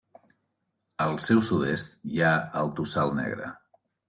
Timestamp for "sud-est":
1.49-1.93